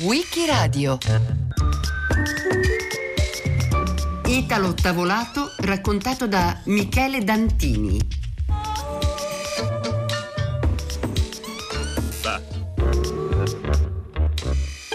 [0.00, 0.98] Wikiradio
[4.26, 8.18] Italo Tavolato raccontato da Michele Dantini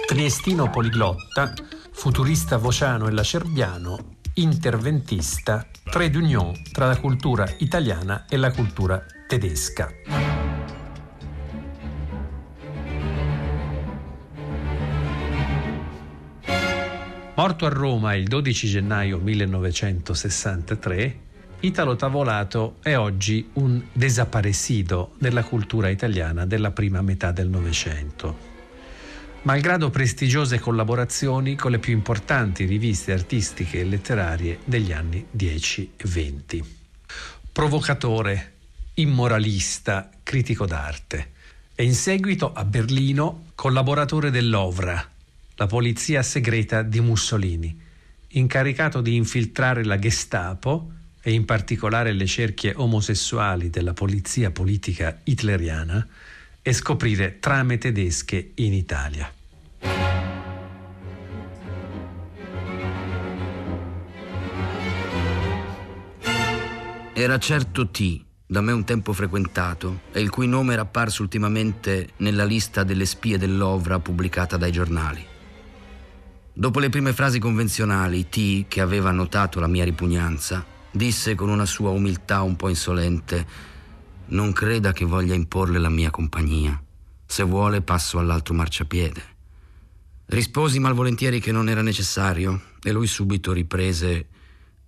[0.08, 1.52] Triestino poliglotta,
[1.92, 10.35] futurista vociano e lacerbiano, interventista, trade d'union tra la cultura italiana e la cultura tedesca.
[17.56, 21.20] Morto a Roma il 12 gennaio 1963,
[21.62, 28.38] Italo Tavolato è oggi un desaparecido della cultura italiana della prima metà del Novecento.
[29.44, 36.08] Malgrado prestigiose collaborazioni con le più importanti riviste artistiche e letterarie degli anni 10 e
[36.10, 36.76] 20.
[37.54, 38.56] Provocatore,
[38.96, 41.32] immoralista, critico d'arte
[41.74, 45.15] e in seguito a Berlino collaboratore dell'Ovra,
[45.56, 47.80] la polizia segreta di Mussolini,
[48.30, 56.06] incaricato di infiltrare la Gestapo e in particolare le cerchie omosessuali della polizia politica hitleriana
[56.62, 59.32] e scoprire trame tedesche in Italia.
[67.18, 72.10] Era certo T, da me un tempo frequentato, e il cui nome era apparso ultimamente
[72.18, 75.34] nella lista delle spie dell'Ovra pubblicata dai giornali.
[76.58, 81.66] Dopo le prime frasi convenzionali, T, che aveva notato la mia ripugnanza, disse con una
[81.66, 83.46] sua umiltà un po' insolente:
[84.28, 86.82] Non creda che voglia imporle la mia compagnia.
[87.26, 89.22] Se vuole, passo all'altro marciapiede.
[90.28, 94.28] Risposi malvolentieri che non era necessario, e lui subito riprese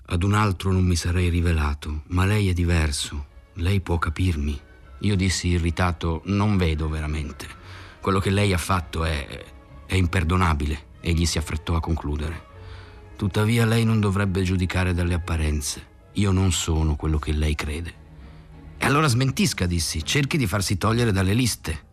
[0.05, 3.25] ad un altro non mi sarei rivelato, ma lei è diverso.
[3.55, 4.57] Lei può capirmi.
[4.99, 7.45] Io dissi irritato, non vedo veramente.
[7.99, 9.43] Quello che lei ha fatto è...
[9.85, 10.85] è imperdonabile.
[11.07, 12.45] Egli si affrettò a concludere.
[13.15, 15.95] Tuttavia lei non dovrebbe giudicare dalle apparenze.
[16.13, 17.93] Io non sono quello che lei crede.
[18.77, 21.85] E allora smentisca, dissi, cerchi di farsi togliere dalle liste.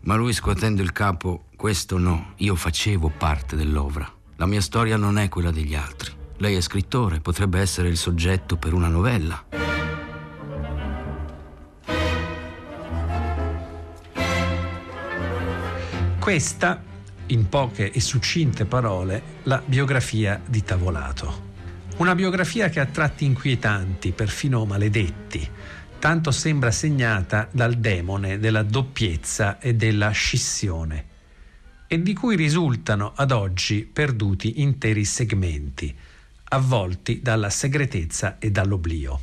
[0.00, 4.12] Ma lui scuotendo il capo, questo no, io facevo parte dell'ovra.
[4.34, 6.10] La mia storia non è quella degli altri.
[6.38, 9.44] Lei è scrittore, potrebbe essere il soggetto per una novella.
[16.18, 16.82] Questa,
[17.28, 21.46] in poche e succinte parole, la biografia di Tavolato.
[21.98, 25.48] Una biografia che ha tratti inquietanti, perfino maledetti,
[25.98, 31.06] tanto sembra segnata dal demone della doppiezza e della scissione,
[31.86, 35.94] e di cui risultano ad oggi perduti interi segmenti,
[36.50, 39.20] avvolti dalla segretezza e dall'oblio.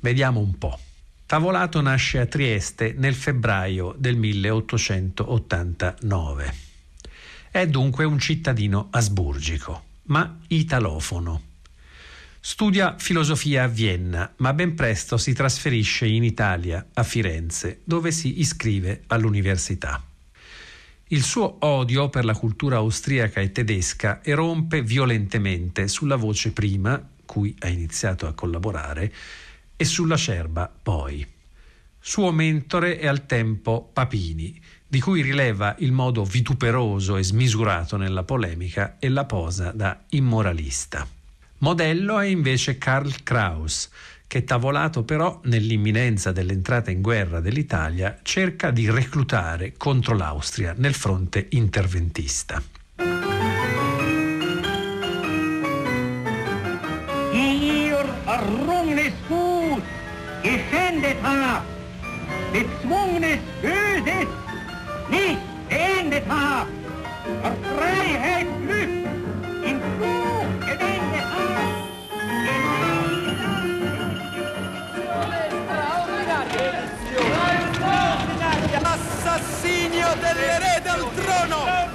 [0.00, 0.78] Vediamo un po'.
[1.26, 6.65] Tavolato nasce a Trieste nel febbraio del 1889.
[7.56, 11.42] È dunque un cittadino asburgico, ma italofono.
[12.38, 18.40] Studia filosofia a Vienna, ma ben presto si trasferisce in Italia, a Firenze, dove si
[18.40, 20.04] iscrive all'università.
[21.06, 27.56] Il suo odio per la cultura austriaca e tedesca erompe violentemente sulla voce prima, cui
[27.60, 29.10] ha iniziato a collaborare,
[29.74, 31.26] e sulla cerba poi.
[31.98, 38.22] Suo mentore è al tempo Papini, di cui rileva il modo vituperoso e smisurato nella
[38.22, 41.06] polemica e la posa da immoralista.
[41.58, 43.90] Modello è invece Karl Kraus,
[44.26, 51.46] che tavolato però nell'imminenza dell'entrata in guerra dell'Italia cerca di reclutare contro l'Austria nel fronte
[51.50, 52.62] interventista.
[57.32, 59.82] Ihr errungenes Gut
[60.42, 61.66] geschändet habt,
[62.52, 64.45] bezwungenes Böses
[65.08, 66.70] nicht beendet habt,
[67.42, 68.88] der Freiheit Glück
[69.64, 71.56] in Fluch gewendet habt,
[78.86, 81.85] Assassinio dell'erede al trono!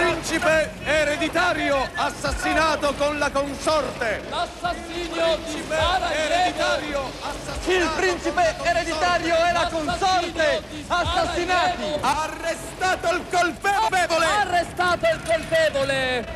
[0.00, 4.22] Principe ereditario assassinato con la consorte!
[4.30, 7.70] L'assassinio di Ereditario assassinato!
[7.70, 11.98] Il principe ereditario e la consorte assassinati!
[12.00, 14.24] Arrestato il colpevole!
[14.24, 16.26] Arrestato il colpevole!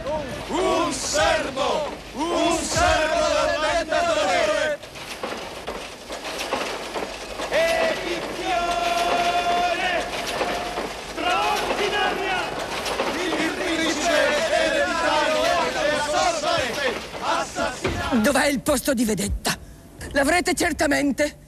[0.49, 1.91] Un servo!
[2.13, 4.79] Un servo del dittatore!
[7.49, 8.43] Edizione
[11.13, 12.63] straordinaria!
[13.17, 14.19] Il principe
[14.53, 18.24] ereditario e la consorte assassinato!
[18.35, 19.57] Dov'è il posto di vedetta?
[20.11, 21.39] L'avrete certamente,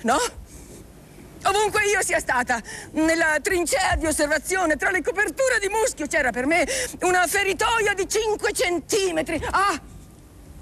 [0.00, 0.18] no?
[1.44, 2.60] Ovunque io sia stata,
[2.94, 6.66] nella trincea di osservazione tra le coperture di muschio c'era per me
[7.02, 9.40] una feritoia di 5 centimetri.
[9.48, 9.80] Ah,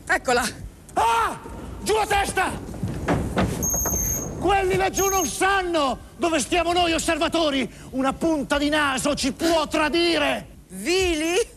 [0.06, 0.46] eccola.
[0.92, 1.40] Ah,
[1.80, 2.50] giù la testa!
[4.40, 7.66] Quelli laggiù non sanno dove stiamo noi osservatori.
[7.92, 10.48] Una punta di naso ci può tradire.
[10.68, 11.51] Vili?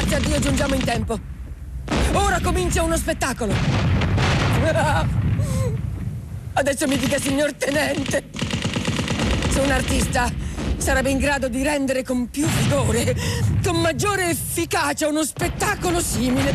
[0.00, 1.20] Grazie a Dio giungiamo in tempo.
[2.14, 3.52] Ora comincia uno spettacolo.
[6.54, 8.24] Adesso mi dica, signor tenente,
[9.50, 10.32] se un artista
[10.78, 13.14] sarebbe in grado di rendere con più vigore,
[13.62, 16.54] con maggiore efficacia uno spettacolo simile.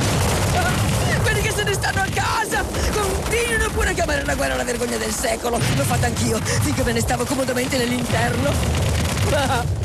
[1.21, 4.98] Quelli che se ne stanno a casa continuano pure a chiamare la guerra la vergogna
[4.98, 5.57] del secolo.
[5.57, 9.85] L'ho fatta anch'io, finché me ne stavo comodamente nell'interno.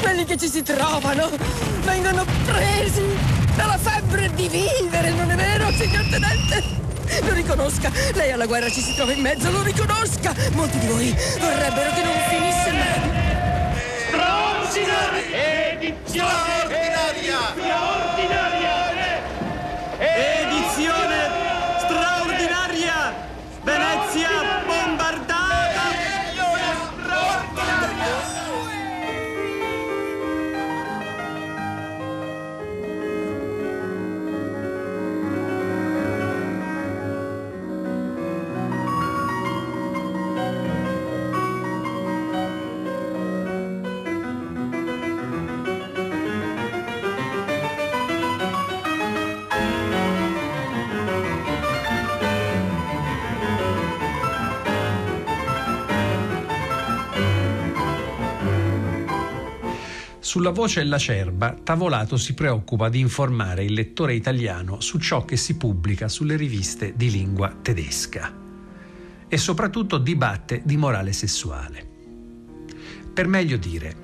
[0.00, 1.30] Quelli che ci si trovano
[1.82, 3.02] vengono presi
[3.54, 6.62] dalla febbre di vivere, non è vero, signor tenente?
[7.22, 10.34] Lo riconosca, lei alla guerra ci si trova in mezzo, lo riconosca!
[10.52, 13.10] Molti di voi vorrebbero che non finisse mai.
[14.08, 15.72] Straordinaria!
[15.72, 16.28] Edizione!
[16.64, 17.59] Straordinaria!
[60.30, 65.56] Sulla voce Lacerba, Tavolato si preoccupa di informare il lettore italiano su ciò che si
[65.56, 68.32] pubblica sulle riviste di lingua tedesca
[69.26, 71.84] e soprattutto dibatte di morale sessuale.
[73.12, 73.96] Per meglio dire,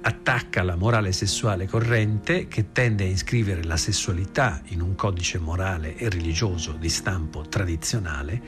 [0.00, 5.96] attacca la morale sessuale corrente che tende a iscrivere la sessualità in un codice morale
[5.96, 8.42] e religioso di stampo tradizionale,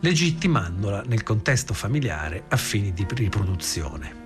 [0.00, 4.25] legittimandola nel contesto familiare a fini di riproduzione.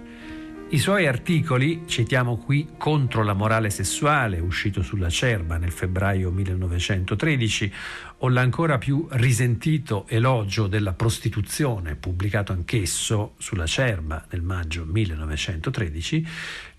[0.72, 7.72] I suoi articoli, citiamo qui Contro la morale sessuale, uscito sulla Cerba nel febbraio 1913,
[8.19, 16.26] o l'ancora più risentito Elogio della prostituzione, pubblicato anch'esso sulla Cerba nel maggio 1913,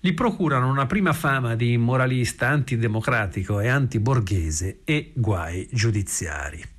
[0.00, 6.71] gli procurano una prima fama di immoralista antidemocratico e antiborghese e guai giudiziari.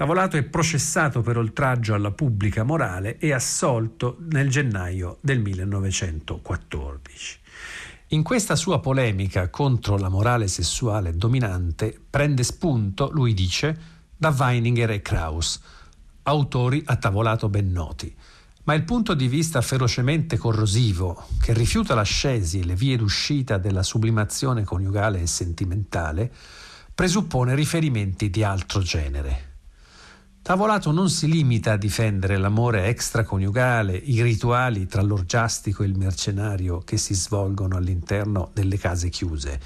[0.00, 7.38] Tavolato è processato per oltraggio alla pubblica morale e assolto nel gennaio del 1914.
[8.08, 13.78] In questa sua polemica contro la morale sessuale dominante prende spunto, lui dice,
[14.16, 15.60] da Weininger e Krauss,
[16.22, 18.16] autori a tavolato ben noti.
[18.62, 23.82] Ma il punto di vista ferocemente corrosivo, che rifiuta l'ascesi e le vie d'uscita della
[23.82, 26.32] sublimazione coniugale e sentimentale,
[26.94, 29.48] presuppone riferimenti di altro genere.
[30.50, 36.80] Tavolato non si limita a difendere l'amore extraconiugale, i rituali tra l'orgiastico e il mercenario
[36.80, 39.60] che si svolgono all'interno delle case chiuse,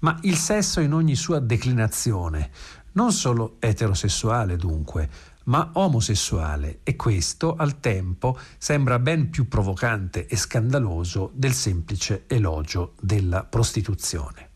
[0.00, 2.50] ma il sesso in ogni sua declinazione,
[2.92, 5.08] non solo eterosessuale dunque,
[5.44, 12.96] ma omosessuale e questo al tempo sembra ben più provocante e scandaloso del semplice elogio
[13.00, 14.50] della prostituzione.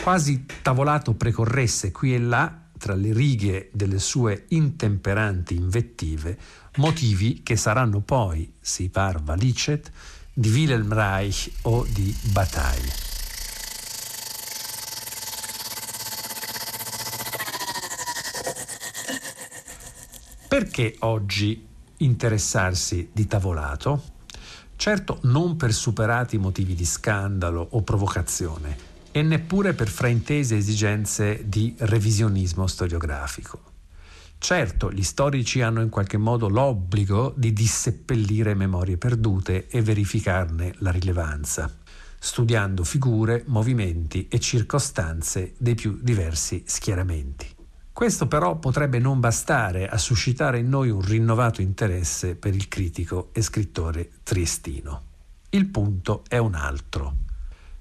[0.00, 6.38] Quasi Tavolato precorresse qui e là tra le righe delle sue intemperanti invettive
[6.76, 9.90] motivi che saranno poi, si parva licet,
[10.32, 12.92] di Wilhelm Reich o di Bataille.
[20.48, 21.66] Perché oggi
[21.98, 24.02] interessarsi di tavolato?
[24.76, 31.74] Certo non per superati motivi di scandalo o provocazione, e neppure per fraintese esigenze di
[31.78, 33.70] revisionismo storiografico.
[34.38, 40.90] Certo, gli storici hanno in qualche modo l'obbligo di disseppellire memorie perdute e verificarne la
[40.90, 41.70] rilevanza,
[42.18, 47.46] studiando figure, movimenti e circostanze dei più diversi schieramenti.
[47.92, 53.28] Questo però potrebbe non bastare a suscitare in noi un rinnovato interesse per il critico
[53.32, 55.02] e scrittore triestino.
[55.50, 57.28] Il punto è un altro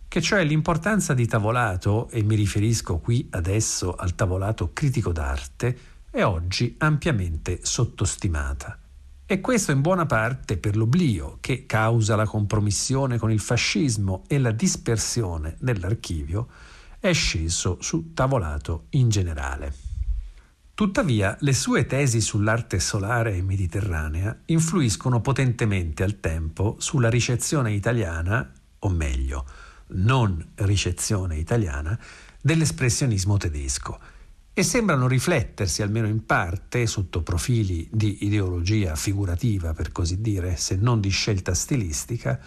[0.10, 5.78] che cioè l'importanza di tavolato, e mi riferisco qui adesso al tavolato critico d'arte,
[6.10, 8.80] è oggi ampiamente sottostimata.
[9.28, 14.40] E questo in buona parte per l'oblio che causa la compromissione con il fascismo e
[14.40, 16.48] la dispersione dell'archivio
[17.00, 19.72] è sceso su tavolato in generale.
[20.74, 28.52] Tuttavia, le sue tesi sull'arte solare e mediterranea influiscono potentemente al tempo sulla ricezione italiana,
[28.80, 29.46] o meglio,
[29.90, 31.98] non ricezione italiana,
[32.42, 34.00] dell'espressionismo tedesco.
[34.54, 40.76] E sembrano riflettersi almeno in parte sotto profili di ideologia figurativa, per così dire, se
[40.76, 42.40] non di scelta stilistica,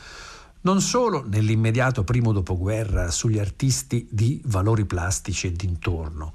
[0.63, 6.35] non solo nell'immediato primo dopoguerra sugli artisti di valori plastici e d'intorno,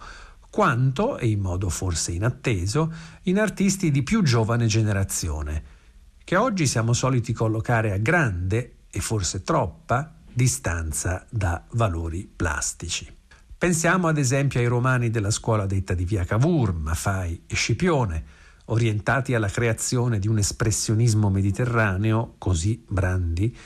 [0.50, 2.92] quanto, e in modo forse inatteso,
[3.24, 5.64] in artisti di più giovane generazione,
[6.24, 13.12] che oggi siamo soliti collocare a grande, e forse troppa, distanza da valori plastici.
[13.58, 18.24] Pensiamo ad esempio ai romani della scuola detta di via Cavour, Maffei e Scipione,
[18.66, 23.58] orientati alla creazione di un espressionismo mediterraneo, così brandi,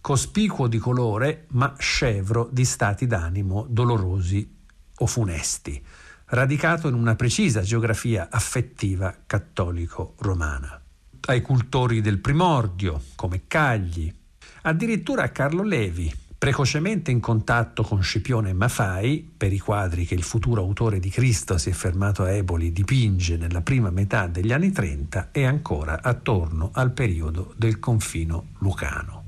[0.00, 4.56] cospicuo di colore ma scevro di stati d'animo dolorosi
[4.98, 5.84] o funesti,
[6.26, 10.80] radicato in una precisa geografia affettiva cattolico-romana.
[11.22, 14.14] Ai cultori del primordio, come Cagli,
[14.62, 20.62] addirittura Carlo Levi, precocemente in contatto con Scipione Mafai, per i quadri che il futuro
[20.62, 25.28] autore di Cristo si è fermato a Eboli dipinge nella prima metà degli anni 30
[25.32, 29.24] e ancora attorno al periodo del confino lucano.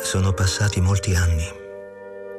[0.00, 1.44] Sono passati molti anni,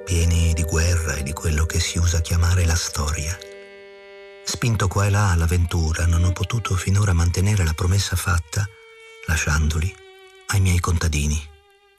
[0.05, 3.48] pieni di guerra e di quello che si usa chiamare la storia.
[4.49, 8.67] Spinto qua e là all'avventura, non ho potuto finora mantenere la promessa fatta
[9.27, 9.95] lasciandoli
[10.47, 11.39] ai miei contadini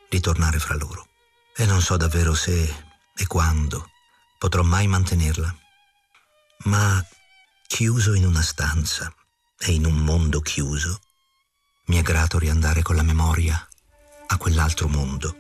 [0.09, 1.07] di tornare fra loro.
[1.55, 2.75] E non so davvero se
[3.15, 3.89] e quando
[4.37, 5.57] potrò mai mantenerla.
[6.65, 7.01] Ma
[7.69, 9.15] chiuso in una stanza
[9.57, 11.01] e in un mondo chiuso,
[11.87, 13.65] mi è grato riandare con la memoria
[14.27, 15.37] a quell'altro mondo,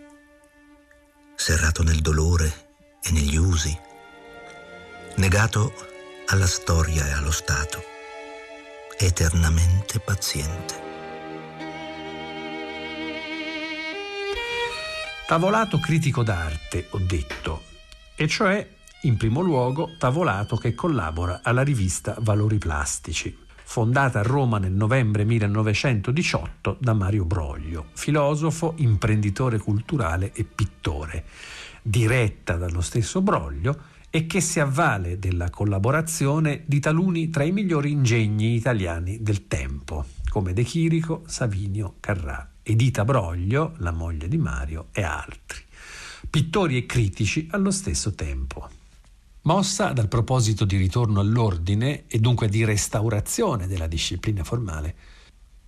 [1.34, 3.76] serrato nel dolore e negli usi,
[5.16, 5.89] negato
[6.32, 7.82] alla storia e allo Stato,
[8.96, 10.74] eternamente paziente.
[15.26, 17.62] Tavolato critico d'arte, ho detto,
[18.14, 18.64] e cioè,
[19.02, 25.24] in primo luogo, tavolato che collabora alla rivista Valori Plastici, fondata a Roma nel novembre
[25.24, 31.24] 1918 da Mario Broglio, filosofo, imprenditore culturale e pittore,
[31.82, 37.92] diretta dallo stesso Broglio e che si avvale della collaborazione di taluni tra i migliori
[37.92, 44.88] ingegni italiani del tempo, come De Chirico, Savinio, Carrà Edita Broglio, la moglie di Mario,
[44.92, 45.62] e altri,
[46.28, 48.68] pittori e critici allo stesso tempo.
[49.42, 54.94] Mossa dal proposito di ritorno all'ordine e dunque di restaurazione della disciplina formale,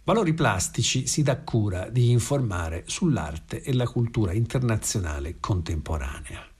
[0.04, 6.51] Valori Plastici si dà cura di informare sull'arte e la cultura internazionale contemporanea.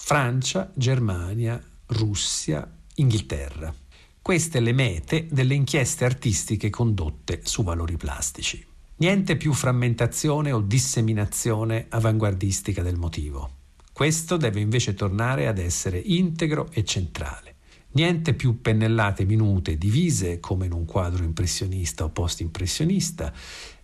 [0.00, 3.74] Francia, Germania, Russia, Inghilterra.
[4.22, 8.64] Queste le mete delle inchieste artistiche condotte su valori plastici.
[8.96, 13.50] Niente più frammentazione o disseminazione avanguardistica del motivo.
[13.92, 17.56] Questo deve invece tornare ad essere integro e centrale.
[17.90, 23.32] Niente più pennellate minute divise come in un quadro impressionista o post-impressionista,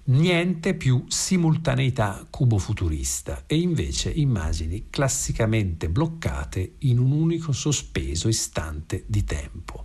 [0.07, 9.25] niente più simultaneità cubo-futurista e invece immagini classicamente bloccate in un unico sospeso istante di
[9.25, 9.85] tempo.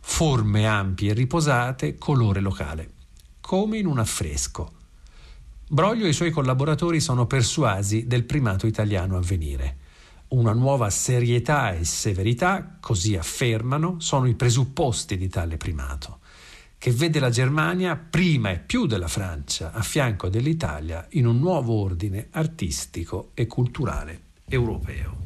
[0.00, 3.00] Forme ampie e riposate, colore locale
[3.42, 4.72] come in un affresco.
[5.68, 9.76] Broglio e i suoi collaboratori sono persuasi del primato italiano a venire.
[10.28, 16.20] Una nuova serietà e severità, così affermano, sono i presupposti di tale primato,
[16.82, 21.74] che vede la Germania prima e più della Francia a fianco dell'Italia in un nuovo
[21.74, 25.20] ordine artistico e culturale europeo.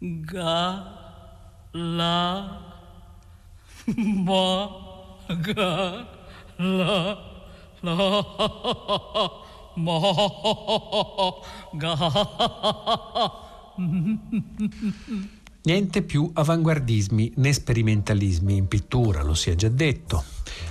[0.00, 0.96] Ga
[15.62, 20.24] Niente più avanguardismi né sperimentalismi in pittura, lo si è già detto.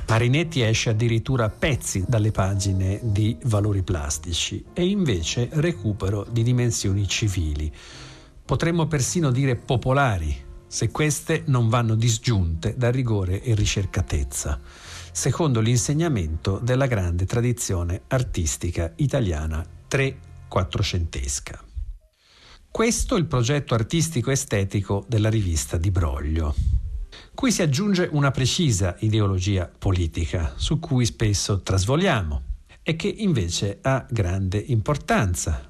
[0.08, 7.08] Marinetti esce addirittura a pezzi dalle pagine di valori plastici e invece recupero di dimensioni
[7.08, 7.72] civili.
[8.50, 14.60] Potremmo persino dire popolari, se queste non vanno disgiunte da rigore e ricercatezza,
[15.12, 21.64] secondo l'insegnamento della grande tradizione artistica italiana tre-quattrocentesca.
[22.72, 26.56] Questo è il progetto artistico-estetico della rivista di Broglio.
[27.36, 32.42] Qui si aggiunge una precisa ideologia politica, su cui spesso trasvoliamo,
[32.82, 35.70] e che invece ha grande importanza.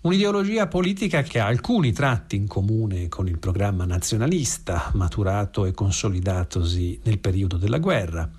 [0.00, 7.00] Un'ideologia politica che ha alcuni tratti in comune con il programma nazionalista, maturato e consolidatosi
[7.02, 8.30] nel periodo della guerra,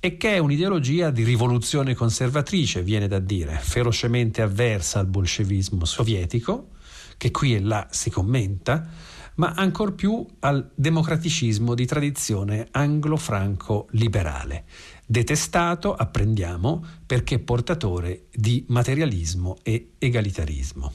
[0.00, 6.70] e che è un'ideologia di rivoluzione conservatrice, viene da dire, ferocemente avversa al bolscevismo sovietico,
[7.16, 8.88] che qui e là si commenta,
[9.36, 14.64] ma ancor più al democraticismo di tradizione anglo-franco-liberale,
[15.06, 20.92] detestato, apprendiamo, perché portatore di materialismo e egalitarismo.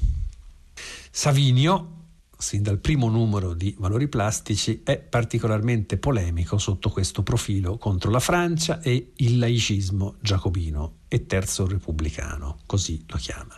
[1.10, 2.00] Savinio,
[2.38, 8.20] sin dal primo numero di Valori Plastici, è particolarmente polemico sotto questo profilo contro la
[8.20, 13.56] Francia e il laicismo giacobino e terzo repubblicano, così lo chiama.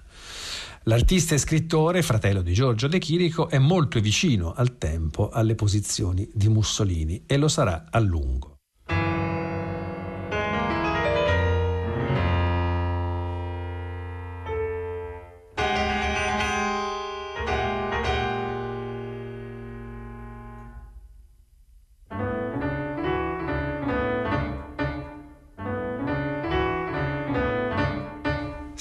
[0.84, 6.30] L'artista e scrittore, fratello di Giorgio De Chirico, è molto vicino al tempo alle posizioni
[6.34, 8.53] di Mussolini e lo sarà a lungo.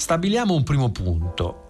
[0.03, 1.63] Stabiliamo un primo punto.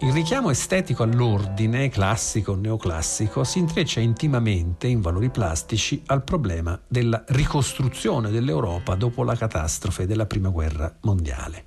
[0.00, 6.80] Il richiamo estetico all'ordine classico o neoclassico si intreccia intimamente in valori plastici al problema
[6.88, 11.64] della ricostruzione dell'Europa dopo la catastrofe della Prima Guerra Mondiale.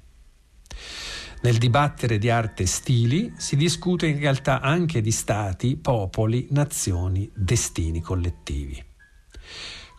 [1.43, 7.29] Nel dibattere di arte e stili si discute in realtà anche di stati, popoli, nazioni,
[7.35, 8.83] destini collettivi.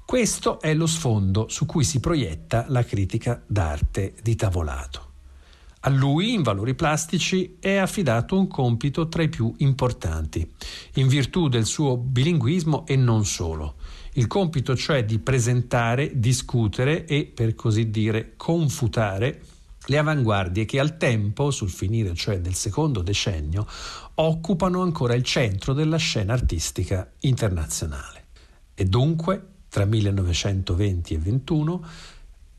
[0.04, 5.12] Questo è lo sfondo su cui si proietta la critica d'arte di Tavolato.
[5.86, 10.50] A lui, in valori plastici, è affidato un compito tra i più importanti,
[10.94, 13.74] in virtù del suo bilinguismo e non solo.
[14.14, 19.42] Il compito cioè di presentare, discutere e, per così dire, confutare
[19.86, 23.66] le avanguardie che al tempo, sul finire cioè del secondo decennio,
[24.14, 28.28] occupano ancora il centro della scena artistica internazionale.
[28.72, 31.84] E dunque, tra 1920 e 21,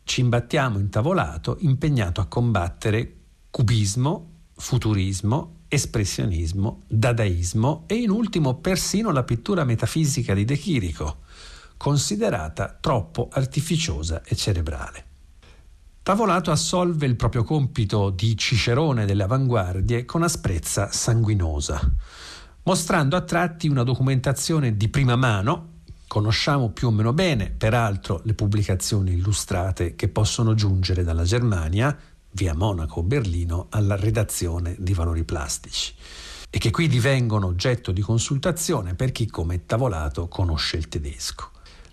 [0.05, 3.15] ci imbattiamo in tavolato impegnato a combattere
[3.49, 11.21] cubismo, futurismo, espressionismo, dadaismo e in ultimo persino la pittura metafisica di De Chirico,
[11.75, 15.05] considerata troppo artificiosa e cerebrale.
[16.03, 21.81] Tavolato assolve il proprio compito di cicerone delle avanguardie con asprezza sanguinosa,
[22.63, 25.73] mostrando a tratti una documentazione di prima mano
[26.07, 31.97] Conosciamo più o meno bene, peraltro, le pubblicazioni illustrate che possono giungere dalla Germania,
[32.31, 35.93] via Monaco o Berlino, alla redazione di valori plastici
[36.55, 41.49] e che qui divengono oggetto di consultazione per chi come tavolato conosce il tedesco.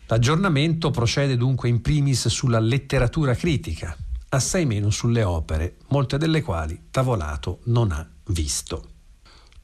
[0.07, 3.96] L'aggiornamento procede dunque in primis sulla letteratura critica,
[4.29, 8.91] assai meno sulle opere, molte delle quali Tavolato non ha visto.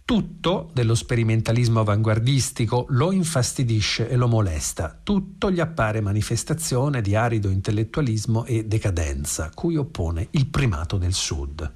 [0.09, 7.51] Tutto dello sperimentalismo avanguardistico lo infastidisce e lo molesta, tutto gli appare manifestazione di arido
[7.51, 11.73] intellettualismo e decadenza, cui oppone il primato del Sud.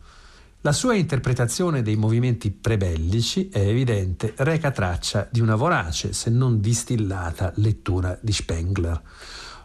[0.63, 6.59] La sua interpretazione dei movimenti prebellici, è evidente, reca traccia di una vorace, se non
[6.59, 9.03] distillata, lettura di Spengler,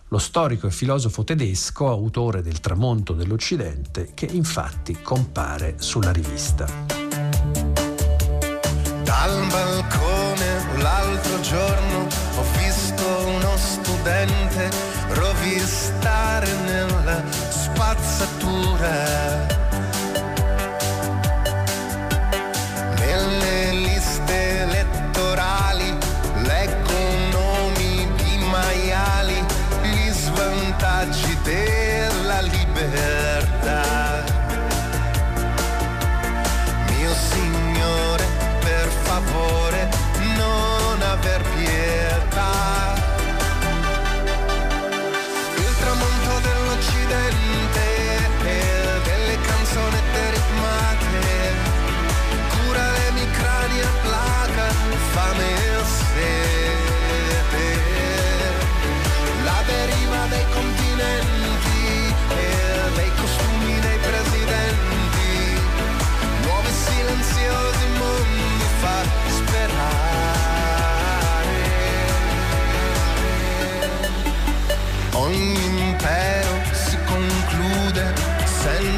[0.09, 7.06] lo storico e filosofo tedesco, autore del tramonto dell'Occidente, che infatti compare sulla rivista.
[9.07, 14.69] Dal balcone l'altro giorno ho visto uno studente
[15.11, 18.97] rovistare nella spazzatura.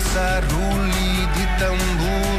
[0.10, 2.39] Senza rulli di tamburi,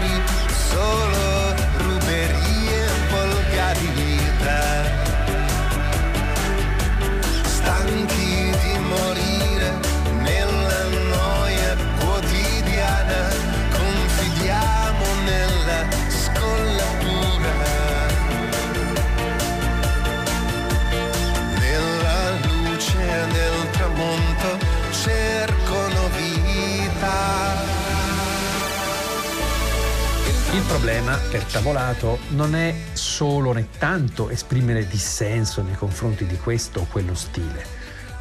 [31.29, 37.15] per Tavolato non è solo né tanto esprimere dissenso nei confronti di questo o quello
[37.15, 37.65] stile,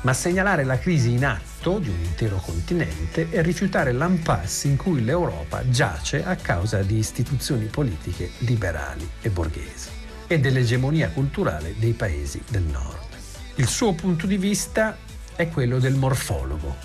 [0.01, 5.03] ma segnalare la crisi in atto di un intero continente e rifiutare l'impasse in cui
[5.03, 9.89] l'Europa giace a causa di istituzioni politiche liberali e borghesi
[10.27, 13.07] e dell'egemonia culturale dei paesi del nord.
[13.55, 14.97] Il suo punto di vista
[15.35, 16.75] è quello del morfologo,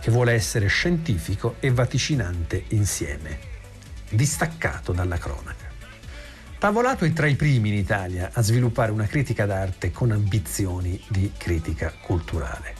[0.00, 3.56] che vuole essere scientifico e vaticinante insieme
[4.10, 5.66] distaccato dalla cronaca.
[6.58, 11.32] Tavolato è tra i primi in Italia a sviluppare una critica d'arte con ambizioni di
[11.36, 12.74] critica culturale.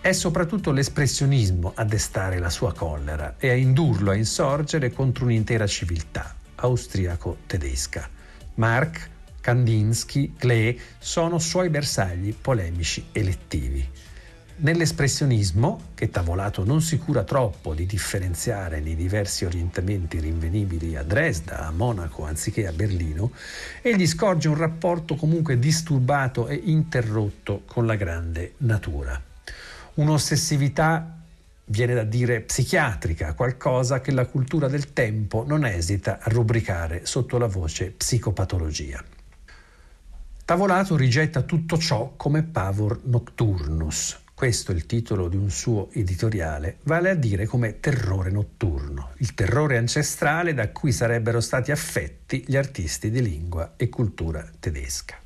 [0.00, 5.66] È soprattutto l'espressionismo a destare la sua collera e a indurlo a insorgere contro un'intera
[5.66, 8.10] civiltà austriaco-tedesca.
[8.56, 9.08] Marx,
[9.40, 13.88] Kandinsky, Klee sono suoi bersagli polemici elettivi.
[14.56, 21.66] Nell'espressionismo, che Tavolato non si cura troppo di differenziare nei diversi orientamenti rinvenibili a Dresda,
[21.66, 23.32] a Monaco, anziché a Berlino,
[23.82, 29.20] egli scorge un rapporto comunque disturbato e interrotto con la grande natura.
[29.94, 31.18] Un'ossessività,
[31.64, 37.38] viene da dire, psichiatrica, qualcosa che la cultura del tempo non esita a rubricare sotto
[37.38, 39.02] la voce psicopatologia.
[40.44, 46.78] Tavolato rigetta tutto ciò come pavor nocturnus, questo è il titolo di un suo editoriale,
[46.82, 52.56] vale a dire come terrore notturno, il terrore ancestrale da cui sarebbero stati affetti gli
[52.56, 55.16] artisti di lingua e cultura tedesca.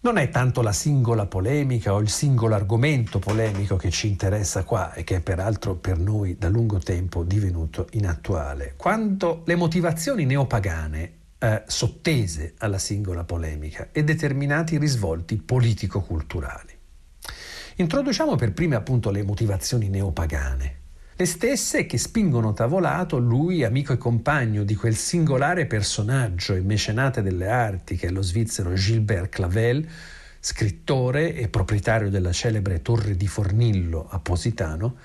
[0.00, 4.92] Non è tanto la singola polemica o il singolo argomento polemico che ci interessa qua
[4.94, 11.12] e che è peraltro per noi da lungo tempo divenuto inattuale, quanto le motivazioni neopagane
[11.38, 16.75] eh, sottese alla singola polemica e determinati risvolti politico-culturali.
[17.78, 20.76] Introduciamo per prime appunto le motivazioni neopagane,
[21.14, 27.20] le stesse che spingono Tavolato, lui amico e compagno di quel singolare personaggio e mecenate
[27.20, 29.86] delle arti che è lo svizzero Gilbert Clavel,
[30.40, 34.96] scrittore e proprietario della celebre Torre di Fornillo a Positano,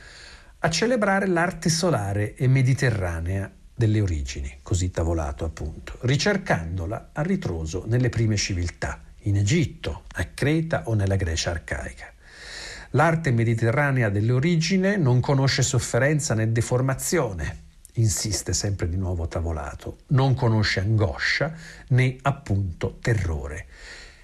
[0.60, 8.07] a celebrare l'arte solare e mediterranea delle origini, così Tavolato appunto, ricercandola a ritroso nelle
[8.07, 12.13] prime civiltà, in Egitto, a Creta o nella Grecia arcaica.
[12.93, 17.60] L'arte mediterranea dell'origine non conosce sofferenza né deformazione,
[17.93, 21.54] insiste sempre di nuovo Tavolato, non conosce angoscia
[21.89, 23.67] né appunto terrore.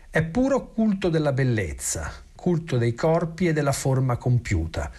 [0.10, 4.91] È puro culto della bellezza, culto dei corpi e della forma compiuta,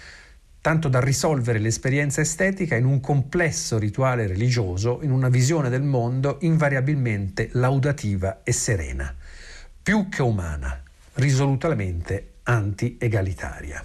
[0.62, 6.38] tanto da risolvere l'esperienza estetica in un complesso rituale religioso, in una visione del mondo
[6.40, 9.14] invariabilmente laudativa e serena,
[9.83, 10.83] più che umana,
[11.14, 13.84] risolutamente anti-egalitaria.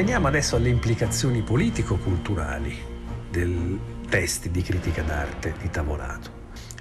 [0.00, 2.74] Veniamo adesso alle implicazioni politico-culturali
[3.30, 6.30] dei testi di critica d'arte di Tavolato.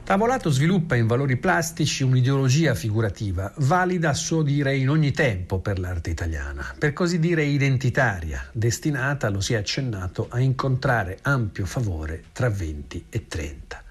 [0.05, 5.79] Tavolato sviluppa in valori plastici un'ideologia figurativa valida a suo dire in ogni tempo per
[5.79, 12.23] l'arte italiana, per così dire identitaria, destinata, lo si è accennato, a incontrare ampio favore
[12.31, 13.83] tra 20 e 30.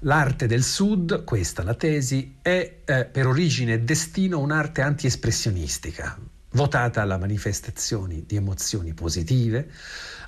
[0.00, 6.18] L'arte del Sud, questa la tesi, è eh, per origine e destino un'arte anti-espressionistica,
[6.50, 9.70] votata alla manifestazioni di emozioni positive,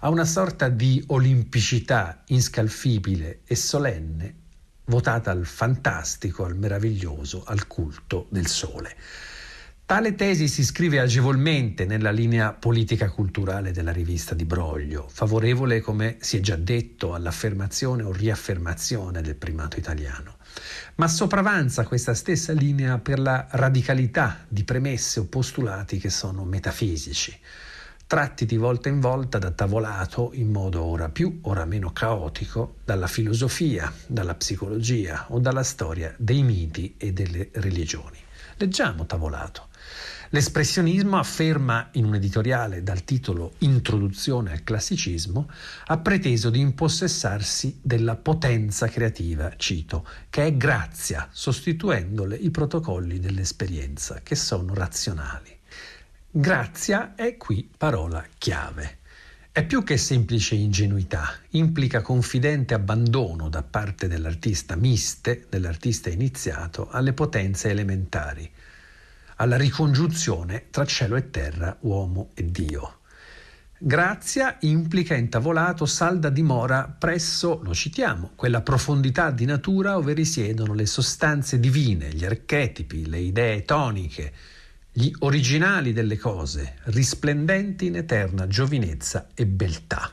[0.00, 4.34] a una sorta di olimpicità inscalfibile e solenne,
[4.86, 8.96] votata al fantastico, al meraviglioso, al culto del sole.
[9.90, 16.18] Tale tesi si iscrive agevolmente nella linea politica culturale della rivista di Broglio, favorevole, come
[16.20, 20.36] si è già detto, all'affermazione o riaffermazione del primato italiano.
[20.96, 27.38] Ma sopravanza questa stessa linea per la radicalità di premesse o postulati che sono metafisici,
[28.06, 33.06] tratti di volta in volta da tavolato in modo ora più, ora meno caotico, dalla
[33.06, 38.18] filosofia, dalla psicologia o dalla storia dei miti e delle religioni.
[38.56, 39.69] Leggiamo tavolato.
[40.32, 45.50] L'espressionismo afferma in un editoriale dal titolo Introduzione al classicismo,
[45.86, 54.20] ha preteso di impossessarsi della potenza creativa, cito, che è grazia, sostituendole i protocolli dell'esperienza,
[54.22, 55.58] che sono razionali.
[56.30, 58.98] Grazia è qui parola chiave.
[59.50, 67.14] È più che semplice ingenuità, implica confidente abbandono da parte dell'artista miste, dell'artista iniziato, alle
[67.14, 68.48] potenze elementari
[69.40, 72.98] alla ricongiunzione tra cielo e terra, uomo e Dio.
[73.78, 80.84] Grazia implica intavolato salda dimora presso, lo citiamo, quella profondità di natura dove risiedono le
[80.84, 84.32] sostanze divine, gli archetipi, le idee toniche,
[84.92, 90.12] gli originali delle cose, risplendenti in eterna giovinezza e beltà.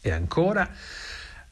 [0.00, 0.66] E ancora,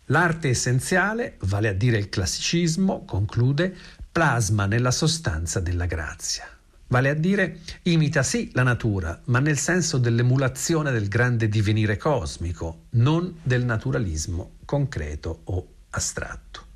[0.07, 3.77] l'arte essenziale, vale a dire il classicismo, conclude,
[4.11, 6.60] plasma nella sostanza della grazia.
[6.91, 12.87] Vale a dire, imita sì la natura, ma nel senso dell'emulazione del grande divenire cosmico,
[12.91, 16.67] non del naturalismo concreto o astratto.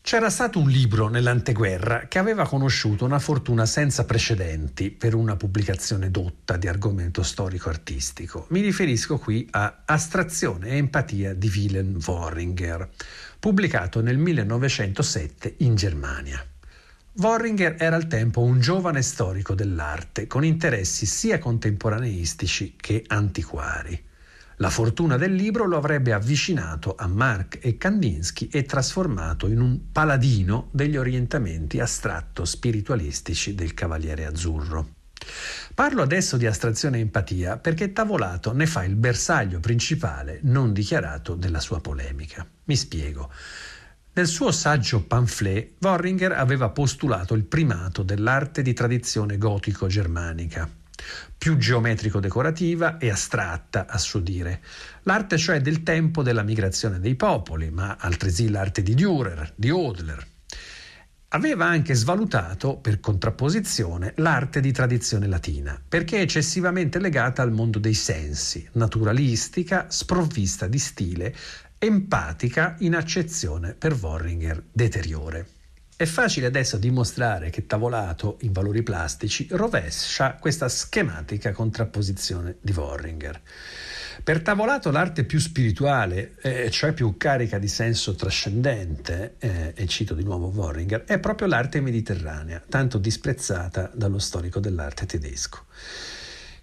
[0.00, 6.10] C'era stato un libro nell'anteguerra che aveva conosciuto una fortuna senza precedenti per una pubblicazione
[6.10, 8.46] dotta di argomento storico-artistico.
[8.48, 12.88] Mi riferisco qui a Astrazione e empatia di Wilhelm Worringer,
[13.38, 16.44] pubblicato nel 1907 in Germania.
[17.12, 24.00] Worringer era al tempo un giovane storico dell'arte con interessi sia contemporaneistici che antiquari.
[24.56, 29.90] La fortuna del libro lo avrebbe avvicinato a Mark e Kandinsky e trasformato in un
[29.90, 34.90] paladino degli orientamenti astratto-spiritualistici del Cavaliere Azzurro.
[35.74, 41.34] Parlo adesso di astrazione e empatia perché Tavolato ne fa il bersaglio principale non dichiarato
[41.34, 42.46] della sua polemica.
[42.64, 43.32] Mi spiego.
[44.12, 50.68] Nel suo saggio pamphlet, Worringer aveva postulato il primato dell'arte di tradizione gotico-germanica,
[51.38, 54.62] più geometrico-decorativa e astratta, a suo dire.
[55.04, 60.26] L'arte cioè del tempo della migrazione dei popoli, ma altresì l'arte di Dürer, di Hodler.
[61.28, 67.94] Aveva anche svalutato, per contrapposizione, l'arte di tradizione latina, perché eccessivamente legata al mondo dei
[67.94, 71.32] sensi, naturalistica, sprovvista di stile
[71.82, 75.46] empatica in accezione per Worringer deteriore.
[75.96, 83.40] È facile adesso dimostrare che Tavolato in valori plastici rovescia questa schematica contrapposizione di Worringer.
[84.22, 90.12] Per Tavolato l'arte più spirituale, eh, cioè più carica di senso trascendente, eh, e cito
[90.12, 95.64] di nuovo Worringer, è proprio l'arte mediterranea, tanto disprezzata dallo storico dell'arte tedesco.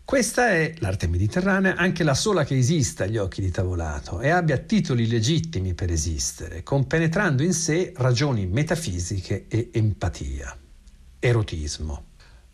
[0.07, 4.57] Questa è l'arte mediterranea, anche la sola che esista agli occhi di Tavolato e abbia
[4.57, 10.57] titoli legittimi per esistere, compenetrando in sé ragioni metafisiche e empatia.
[11.19, 12.05] Erotismo.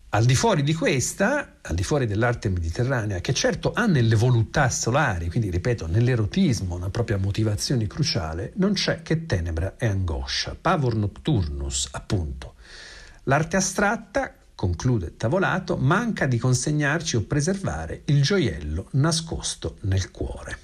[0.09, 4.67] Al di fuori di questa, al di fuori dell'arte mediterranea, che certo ha nelle voluttà
[4.71, 10.95] solari, quindi ripeto, nell'erotismo una propria motivazione cruciale, non c'è che tenebra e angoscia, pavor
[10.95, 12.55] nocturnus, appunto.
[13.25, 20.59] L'arte astratta conclude Tavolato, manca di consegnarci o preservare il gioiello nascosto nel cuore.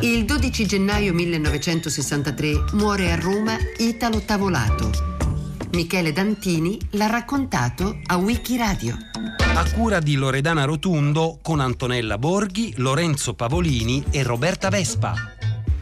[0.00, 4.90] Il 12 gennaio 1963 muore a Roma Italo Tavolato.
[5.72, 8.96] Michele Dantini l'ha raccontato a Wikiradio.
[9.54, 15.35] A cura di Loredana Rotundo con Antonella Borghi, Lorenzo Pavolini e Roberta Vespa.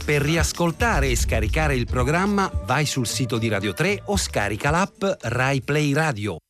[0.05, 5.03] Per riascoltare e scaricare il programma vai sul sito di Radio 3 o scarica l'app
[5.23, 6.44] Rai Play Radio.